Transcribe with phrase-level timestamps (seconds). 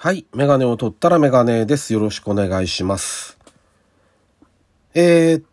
[0.00, 0.26] はい。
[0.32, 1.92] メガネを取ったらメガネです。
[1.92, 3.36] よろしくお願いします。
[4.94, 5.44] えー、っ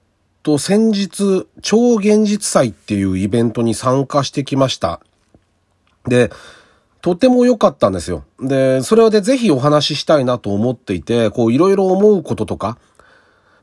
[0.44, 5.02] と、先日、超現実祭っていうイベントに参加してきました。
[6.08, 6.30] で、
[7.02, 8.24] とても良かったんですよ。
[8.40, 12.78] で、それでぜひお話ししたいなと思っていて、こういろいろ思うこととか、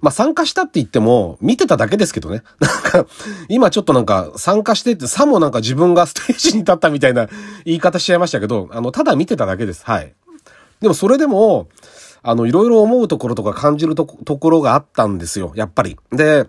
[0.00, 2.42] まあ参加したって言っても、見てただけですけどね。
[2.58, 3.06] なんか、
[3.48, 7.28] 今ちょっとなんか参加してって、さもなんか自分がステージに立ったみたいな
[7.64, 9.84] 言い方しちゃいましたけど、あの、ただ見てただけです。
[9.84, 10.12] はい。
[10.82, 11.68] でもそれでも、
[12.22, 15.96] あの、いろいろ思うところとか感じるところがあったんですよ、やっぱり。
[16.10, 16.46] で、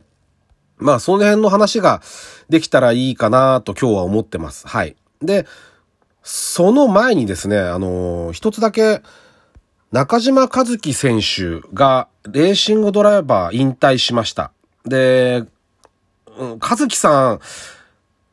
[0.77, 2.01] まあその辺の話が
[2.49, 4.67] できたらいいかなと今日は思ってます。
[4.67, 4.95] はい。
[5.21, 5.45] で、
[6.23, 9.01] その前にですね、あの一つだけ、
[9.91, 14.51] 中島和樹選手がレーシングドライバー引退しました。
[14.85, 15.45] で、
[16.37, 17.39] うん、和樹さん、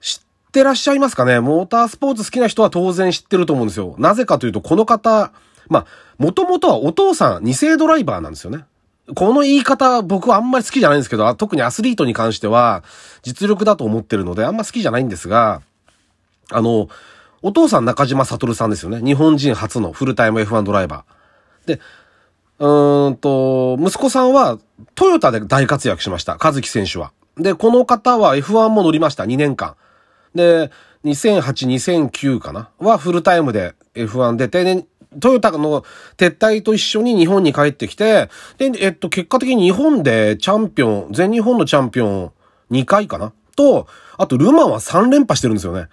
[0.00, 1.40] 知ってらっしゃいますかね？
[1.40, 3.94] モータースポーツ好きな人は当然知ってると思うんですよ。
[3.98, 5.32] なぜかというと、この方、
[5.70, 5.86] まあ、
[6.18, 8.66] もともとはお父さん、二世ドライバーなんですよね。
[9.14, 12.84] この言い方、僕はあんまり好きじゃないんですけど、特にアスリートに関しては、
[13.22, 15.62] 実力だと思ってるので、あんま好きじゃないんですが、
[16.50, 16.88] あの、
[17.42, 19.00] お父さん中島悟さんですよね。
[19.00, 21.68] 日本人初のフルタイム F1 ドライバー。
[21.68, 21.80] で、
[22.58, 24.58] うーんと、息子さんは
[24.94, 26.36] トヨタで大活躍しました。
[26.38, 27.12] 和樹選手は。
[27.36, 29.24] で、この方は F1 も乗りました。
[29.24, 29.74] 2年間。
[30.34, 30.70] で、
[31.04, 32.68] 2008、2009かな？
[32.78, 34.86] はフルタイムで F1 出て、で、
[35.18, 35.82] トヨタの
[36.16, 42.32] 撤退と一緒に日本に帰ってきて、で、えっと、結果的に日本でチャンピオン、全日本のチャンピオン
[42.70, 43.32] 2回かな？
[43.56, 45.88] と、あとルマンは3連覇してるんですよね。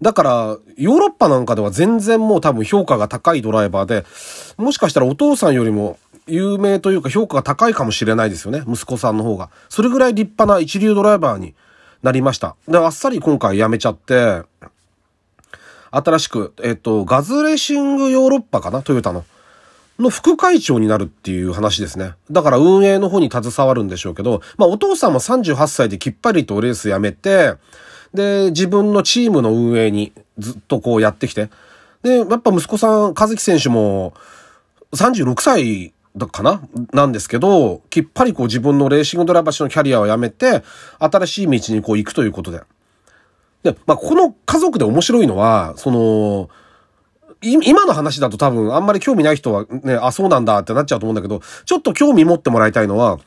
[0.00, 0.30] だから、
[0.76, 4.04] ヨーロッパなんかでは全然もう多分評価が高いドライバーで、
[4.56, 8.62] もしかしたらお父さんよりも有名というか評価が高いかもしれないですよね。
[8.68, 9.50] 息子さんの方が。
[9.68, 11.54] それぐらい立派な一流ドライバーに
[12.02, 12.54] なりました。
[12.68, 14.42] で、あっさり今回辞めちゃって、
[15.90, 18.82] 新しく、えっと、ガズレーシングヨーロッパかな？
[18.82, 19.24] トヨタの。
[19.98, 22.12] の副会長になるっていう話ですね。
[22.30, 27.54] だから運営の方に携わるんでしょうけど、まあお父さんも38歳できっぱりとレースやめて、
[28.14, 31.50] で、自分のチームの運営にずっとこうやってきて。
[32.02, 34.14] で、やっぱ息子さん、和樹選手も
[34.92, 36.62] 36歳だかな？
[36.92, 40.62] なんですけど、きっぱりこう自分のレーシングドライバーのキャリアをやめて、
[41.00, 42.62] 新しい道にこう行くということで。
[43.62, 46.48] で、まあ、この家族で面白いのは、その、
[47.40, 53.18] 今の話だと多分あんまり興味ない人はね、あ、そうなんだってなっちゃうと思うんだけど、ちょっと興味持ってもらいたいのは、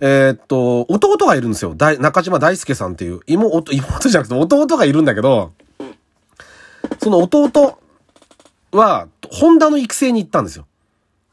[0.00, 1.74] えー、っと、弟がいるんですよ。
[1.74, 3.20] 大中島大輔さんっていう。
[3.26, 5.52] 妹、妹じゃなくて弟がいるんだけど、
[6.98, 7.78] その弟
[8.72, 10.66] は、ホンダの育成に行ったんですよ。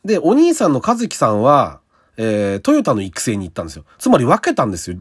[0.06, 1.82] で、お兄さんの和樹さんは、
[2.18, 3.86] えー、トヨタの育成に行ったんですよ。
[3.98, 4.98] つまり分けたんですよ。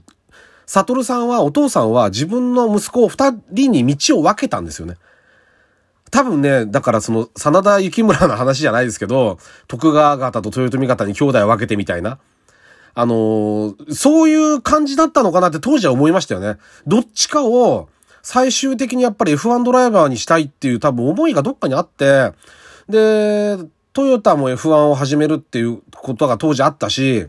[0.70, 4.98] サトルさんは、お父さんは自分の息子を二人に道を分けたんですよね。
[6.12, 12.20] 多分ね、だからその、真田幸村の話じゃないですけど、徳川方と豊臣方に兄弟を分けてみたいな。
[12.94, 16.56] あのー、そういう感じだったのかなって当時は思いましたよね。
[16.86, 17.88] どっちかを
[18.22, 22.32] 最終的にやっぱり F1 ドライバーにしたいっていう多分思いがどっかにあって、
[22.88, 23.58] で、
[23.92, 27.26] トヨタも F1 を始めるっていうことが当時あったし、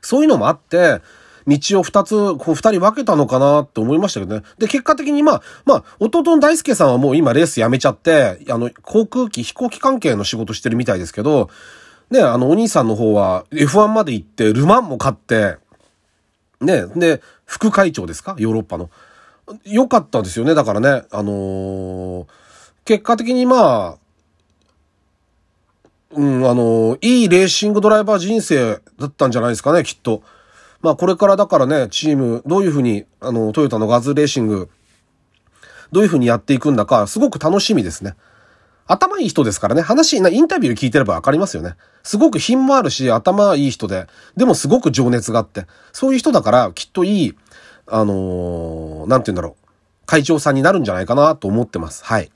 [0.00, 1.02] そういうのもあって、
[1.46, 4.42] 道を二つ、こう二人分けたのかなって思いましたけどね。
[4.58, 11.50] で、結果的にまあ、まあ、弟の大輔さんはもう今レースやめちゃって、あの、航空機、飛行機関係の仕事してるみたいですけど、
[12.10, 15.56] ね、あの、お兄さんの方は F1 まで行って、ルマンも勝って、
[16.60, 18.36] ね、で、副会長ですか？
[18.38, 18.90] ヨーロッパの。
[19.64, 20.54] 良かったですよね。
[20.54, 22.26] だからね、あのー、
[22.84, 23.96] 結果的にまあ、
[26.12, 30.22] うん、あのー、いいレーシングドライバー人生だったんじゃないですかね、きっと。
[30.82, 34.68] まあこれからだからね、チーム、どういうふうに、あの、トヨタのガズレーシング、
[35.92, 38.14] どういうふうにやっていくんだか、すごく楽しみですね。
[38.86, 41.76] 頭いい人ですからね、話、インタビュー聞いてればわかりますよね。
[42.02, 44.06] すごく品もあるし、頭いい人で、
[44.36, 47.36] でもすごく情熱があって、そういう人だから、きっといい、
[47.86, 49.66] あのー、なんて言うんだろう、
[50.06, 52.04] 会長さんになるんじゃないかなと思ってます。
[52.04, 52.30] はい。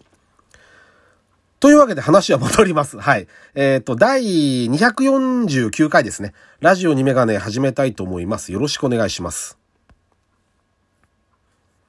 [1.58, 2.98] というわけで話は戻ります。
[2.98, 3.26] はい。
[3.54, 6.34] えっ、ー、と、第249回ですね。
[6.60, 8.52] ラジオにメガネ始めたいと思います。
[8.52, 9.58] よろしくお願いします。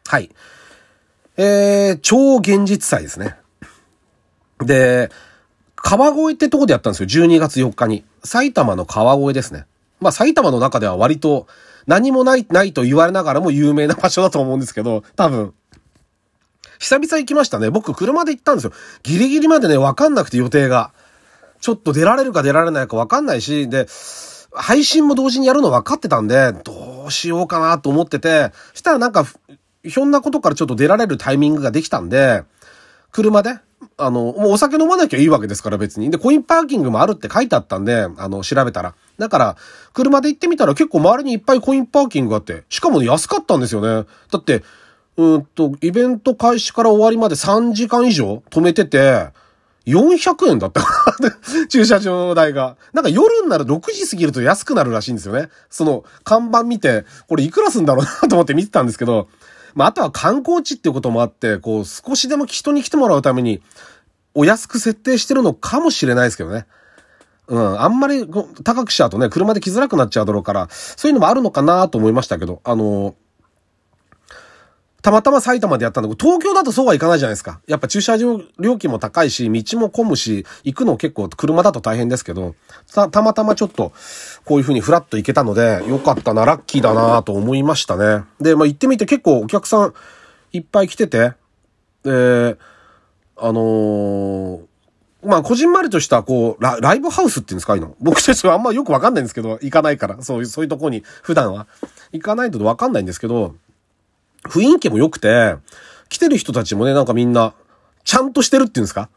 [0.07, 0.29] はい。
[1.35, 3.35] えー、超現実祭ですね。
[4.59, 5.11] で、
[5.75, 7.07] 川越ってとこでやったんですよ。
[7.07, 8.05] 12月4日に。
[8.23, 9.65] 埼玉の川越ですね。
[9.99, 11.47] まあ埼玉の中では割と
[11.85, 15.53] 何もない、ないと言われながらも有名な場所だと思うんですけど、多分。
[16.79, 17.69] 久々行きましたね。
[17.69, 18.71] 僕車で行ったんですよ。
[19.03, 20.91] ギリギリまでね、わかんなくて予定が。
[21.59, 23.87] ちょっと出られるか出られないかわかんないし、で、
[24.51, 29.25] 配信も同時にやるの分かってたんで、どうしようかなと思ってて、したらなんか、
[29.83, 32.43] ひょんなことからちょっと出られるタイミングができたんで、
[33.11, 33.59] 車で、
[33.97, 36.11] あの、もうお酒飲まなきゃいいわけですから別に。
[36.11, 38.95] で、コインパーキングもあるって書いてあったんで、あの、調べたら。
[39.17, 39.57] だから、
[39.93, 44.07] 車で行ってみたら結構周りにいっぱいコインパーキングがあって、しかも、安かったんですよね。
[44.31, 44.63] だって、
[45.17, 49.29] うんと、イベント開始から終わりまで3時間以上止めてて、
[49.87, 51.31] 400円だったかな
[51.67, 52.75] 駐車場代が。
[52.93, 55.49] なんか夜になる6時過ぎると安くなるらしいんですよね。
[55.69, 59.27] その看板見て、これいくらすんだろうなと思って見てたんですけど、
[59.73, 63.61] まあ、あとは観光地っていうこともあって、こう、少しでも人に来てもらうために、
[64.35, 66.67] お安く設定してるのかもしれないですけどね。
[67.47, 67.81] うん。
[67.81, 68.27] あんまり
[68.63, 73.13] 高くしちゃうとね、車で来づらくなっちゃうだろうから、そういうのもあるのかなと思いましたけど、あのー
[75.07, 77.61] たまたま埼玉でやったんだけど、東京だとそうはいかないじゃないですか。
[77.65, 82.55] やっぱ駐車場料金も高いし、道も混むし、行くの結構車だと大変ですけど、
[82.93, 83.93] た、たまたまちょっと、
[84.43, 88.25] こういう風にフラッと行けたので、よかったな、ラッキーだなと思いましたね。
[88.41, 89.93] で、まあ行ってみて結構お客さん
[90.51, 91.31] いっぱい来てて、
[92.03, 92.57] で、
[93.37, 94.59] あのー、
[95.23, 97.95] まあ、こじんまりとした、こうラ、ライブハウスっていうんですか、いの。
[98.01, 101.65] 僕たちはあんまよくわかんないんですけど、行かないから、そういう、そういうとこに、普段は。
[102.11, 103.55] 行かないとわかんないんですけど、
[104.47, 105.55] 雰囲気も良くて、
[106.09, 107.53] 来てる人たちもね、なんかみんな、
[108.03, 109.09] ちゃんとしてるっていうんですか？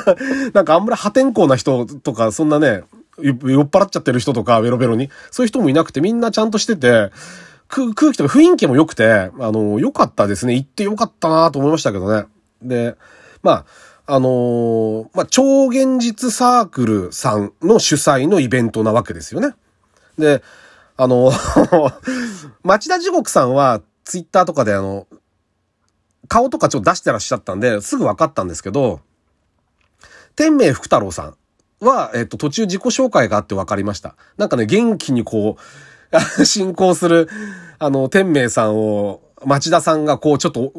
[0.54, 2.84] なんかあんまり破天荒な人とか、そんなね、
[3.18, 3.36] 酔っ
[3.68, 5.10] 払っちゃってる人とか、ベロベロに。
[5.30, 7.10] そういう人もいなくて、みんなちゃんとしてて、
[7.68, 10.54] 空気とか雰囲気も良くて、あの、良かったですね。
[10.54, 12.26] 行って良かったなと思いましたけどね。
[12.62, 12.96] で、
[13.42, 13.64] ま
[14.06, 19.54] あ、あのー、まあ、超現実サークルさんの主催のイベントなわけですよね。
[20.16, 20.44] で、
[20.96, 21.32] あの
[22.62, 25.06] 町田地獄さんは、ツイッターとかであの、
[26.28, 29.00] 顔とかちょっと出してらっしゃったんで、すぐ分かったんですけど、
[30.36, 31.34] 天明福太郎さ
[31.80, 34.14] んは、えっと、途中自己紹介があって分かりました。
[34.36, 35.56] なんかね、元気にこ
[36.38, 37.28] う、 進行する、
[37.80, 40.72] あの、天明さんを、町田さんがこう、ちょっと、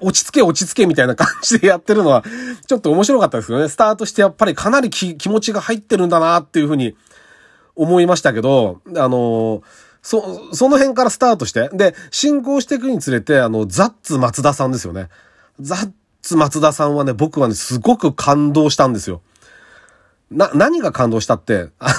[0.00, 2.24] 落ち着け落ち着けみたいな感じでやってるのは、
[2.66, 3.68] ちょっと面白かったですよね。
[3.68, 6.96] スタートしてやっぱりかなり気持ちが入ってるんだなっていうふうに
[7.76, 15.08] 思いましたけど、あのーそ、その辺からスタートして、で、進行していくにつれて、あの、ザッツ松田さんですよね。
[15.58, 15.90] ザッ
[16.22, 19.20] ツ松田さんはね、僕はね、すごく感動したんですよ。
[20.30, 21.94] な、何が感動したって、あの、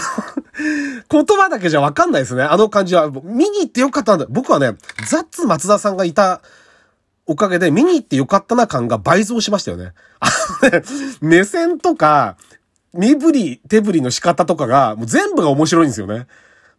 [1.25, 2.43] 言葉だけじゃわかんないですね。
[2.43, 3.09] あの感じは。
[3.09, 4.25] 見に行ってよかったんだ。
[4.29, 4.77] 僕はね、
[5.09, 6.41] ザッツ松田さんがいた
[7.25, 9.91] おかげで見に行ってよかったな感が倍増しましたよね。
[10.21, 10.29] あ
[10.63, 10.83] のね、
[11.19, 12.37] 目線とか、
[12.93, 16.25] 身振り、手振りの仕方とかが、もう全部が面白いんですよね。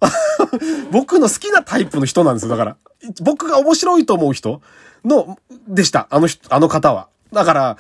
[0.93, 2.50] 僕の好きなタイプの人なんですよ。
[2.50, 2.77] だから。
[3.23, 4.61] 僕が面白いと思う人
[5.05, 6.06] の、でした。
[6.11, 7.09] あの人、あの方は。
[7.33, 7.77] だから、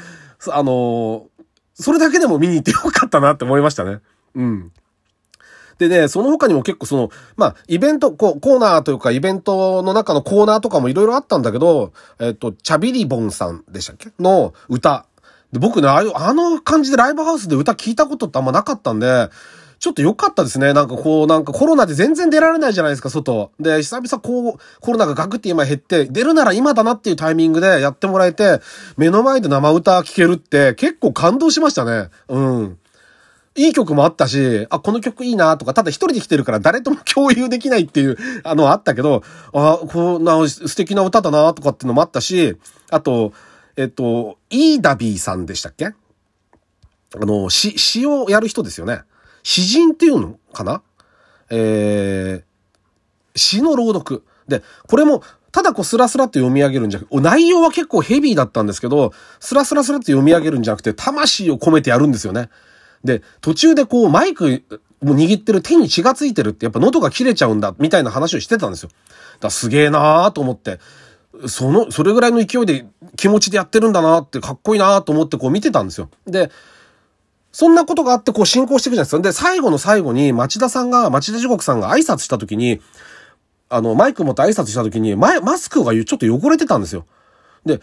[0.50, 1.26] あの
[1.74, 4.00] それだけでも見に行ってよかったなって思いましたね。
[4.34, 4.72] うん。
[5.78, 14.10] でね、その他にも結構その、まあ、イベント、こう、コーナーというか、イベントの中のコーナーとかもいろいろあったんだけど、えっと、チャビリボンさんでしたっけ？
[14.18, 15.06] の歌。
[15.52, 19.30] で、僕ね、ああの感じでライブハウスで歌聞いたことってあんまなかったんで、
[19.78, 20.72] ちょっと良かったですね。
[20.72, 23.52] なんかこう、なんかコロナで全然出られないじゃないですか、外。
[23.60, 28.60] で、久々こう、コロナがガクって今減って、出るなら今だなっていうタイミングでやってもらえて、
[28.96, 32.10] 目の前で生歌聴けるって結構感動しましたね。
[32.28, 32.78] うん。
[33.54, 39.22] いい曲もあったし、あ、この曲いいなとか、ただ一人で来てるから誰とも共有できないっていう、あのあったけど、
[39.52, 42.56] あ、こうな、素敵な歌だなとかっていうのもあったし、
[42.90, 43.32] あと、
[43.76, 45.86] えっと、イーダビーさんでしたっけ？
[45.86, 45.94] あ
[47.14, 49.02] の、詩、詩をやる人ですよね。
[49.48, 50.82] 詩人っていうのかな？
[51.48, 54.22] えー、詩の朗読。
[54.46, 62.50] で、これも、ただこうスラスラって読み上げるんじゃなくて、内容は結構ヘビーだったんですけど、スラスラスラって読み上げるんじゃなくて、魂を込めてやるんですよね。
[63.04, 64.62] で、途中でこうマイク
[65.02, 68.90] も握ってる手に血がついてるって、やっぱ喉が切れちゃうんだ、みたいな話をしてたんですよ。
[69.40, 70.78] だすげえなーと思って、
[71.46, 72.84] その、それぐらいの勢いで
[73.16, 76.10] 気持ちでやってるんだなって、かっこいいなーと思ってこう見てたんですよ。
[76.26, 76.50] で、
[77.58, 79.20] そんなことがあってこう進行していくじゃないですか。
[79.20, 82.80] で、最後の最後に町田さんが、町田地獄さんが挨拶した時に、
[83.68, 87.04] あの、マイク持って挨拶した時に、前、マスクがちょっと汚れてたんですよ。
[87.66, 87.80] で、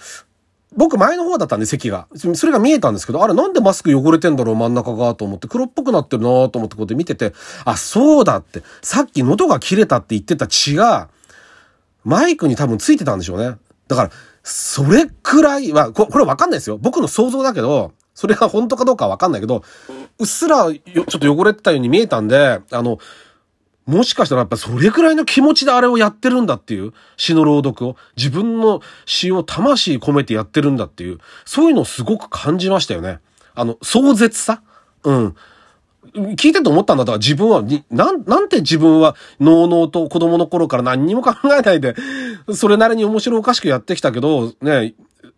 [0.77, 2.07] 僕前の方だったんで席が。
[2.15, 7.33] それが見えたんですけど、あれなんでマスク汚れてんだろう真ん中がと思って黒っぽくなってるなと思ってこうやって見てて、
[7.65, 8.63] あ、そうだって。
[8.81, 11.09] さっき喉が切れたって言ってた血が、
[12.05, 13.57] マイクに多分ついてたんでしょうね。
[13.89, 16.77] だから、それくらいは、これわかんないですよ。
[16.77, 19.63] 僕の想像だけど、それが本当かどうかわかんないけど、
[20.17, 22.97] うっすらよちょっと汚れてたように見えたんで、あの、
[23.85, 33.19] もしかしたらやっぱそれくらいの気持ちであれをやってるんだっていう詩の朗読を、自分の詩を魂込めてやってるんだっていう、そういうのをすごく感じましたよね。
[33.53, 34.63] あの、壮絶さ？
[35.03, 35.35] うん。
[36.13, 37.03] 聞いてて思ったんだ。
[37.03, 41.95] だから自分は、なん、なんて自分は、のうのうと子供の頃から何にも考えないで、
[42.53, 44.93] それなりに面白おかしくやってきたけど、ね、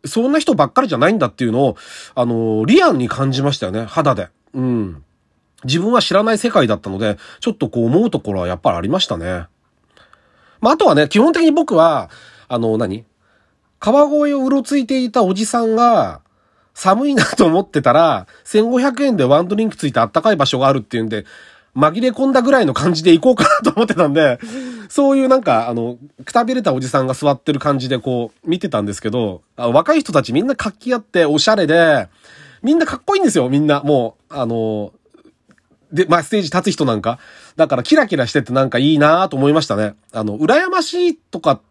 [0.05, 1.77] そんな人ばっかりじゃないんだっていうのを、
[2.15, 4.29] あの、リアルに感じましたよね、肌で。
[4.53, 5.03] うん。
[5.63, 9.45] 自分は知らない世界だったので、ちょっとこう思うところはやっぱりありましたね。
[10.61, 12.09] まあ、あとはね、基本的に僕は、
[12.47, 13.05] あの、何？
[13.79, 16.21] 川越をうろついていたおじさんが、
[16.73, 21.25] 寒いなと思ってたら、1500円でワンドリンクついてあったかい場所があるっていうんで、
[21.77, 24.39] 紛れ込んだぐらいの感じで行こうかなと思ってたんで、
[24.89, 32.07] そういうなんか、あの、くたびれたおじさんが座ってる感じでこう、見てたんですけど、若い人たちみんな活気あって、おしゃれで、
[32.63, 33.81] みんなかっこいいんですよ、みんな。
[33.81, 34.91] もう、あの、
[35.91, 37.19] で、まあ、ステージ立つ人なんか。
[37.55, 39.95] だからキラキラしててなんかいいなと思いましたね。
[40.11, 41.61] あの、羨ましいとか、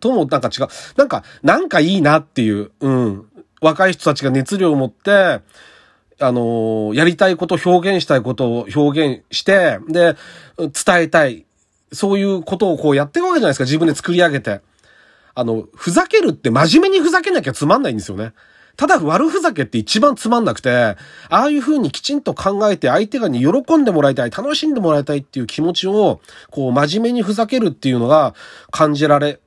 [0.00, 0.68] ともなんか違う。
[0.96, 3.26] なんか、なんかいいなっていう、うん。
[3.60, 5.40] 若い人たちが熱量を持って、
[6.18, 10.16] あのやりたいこと、表現したいことを表現して、で、
[10.58, 10.70] 伝
[11.02, 11.44] えたい。
[11.92, 13.64] そういうことをこうやっていくわけじゃないですか。
[13.64, 14.60] 自分で作り上げて。
[15.34, 18.32] あの、ふざけるって真面目にふざけなきゃつまんないんですよね。
[18.76, 20.96] ただ悪ふざけって一番つまんなくて、あ
[21.28, 26.20] あいう風にきちんと考えて相手がに喜んでもらいたい、楽しんでもらいたいっていう気持ちを、
[26.50, 28.34] こう真面目にふざけるっていうのが
[28.70, 29.40] 感じられ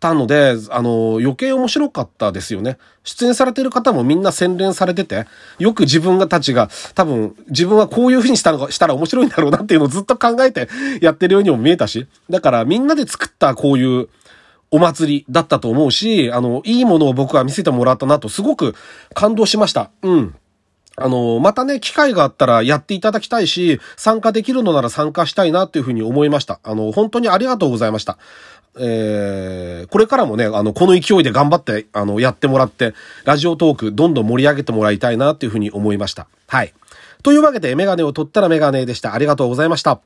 [0.00, 2.78] たので、あの、余計面白かったですよね。
[3.04, 5.26] 出演されてる方もみんな洗練されてて、
[5.58, 10.68] よく自分がたちが、多分、自分はこういう風にしたのしたら面白いんだろうなっていうのをずっと考えて
[11.00, 14.08] やってるようにも見えたし、だからみんなで作ったこういう、
[14.70, 18.74] お祭りだったと思うし、あの、いいものを僕は見せてもらったなとすごく
[19.14, 19.90] 感動しました。
[20.02, 20.34] うん。
[21.00, 26.58] あの、またね、機会があったらやっていただきたいし、参加できるのなら参加したいなっていうふうに思いました。
[26.64, 28.18] あの、本当にありがとうございました。
[28.80, 32.94] えー、これからもね、あの、この勢いで頑張って、あの、やってもらって、
[33.24, 36.26] ラジオトークどんどん盛り上げてもらいたいなというふうに思いました。
[36.46, 36.72] はい。
[37.22, 39.14] というわけで、メガネを取ったらメガネでした。
[39.14, 40.00] ありがとうございました。